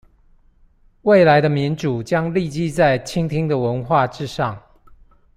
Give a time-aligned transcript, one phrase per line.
[1.03, 4.59] 未來的民主將立基在傾聽的文化之上